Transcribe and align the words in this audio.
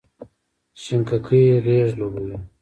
شینککۍ 0.81 1.43
غیږ 1.65 1.89
لوبوې، 1.99 2.35